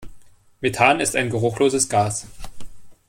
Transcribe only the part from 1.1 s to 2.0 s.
ein geruchloses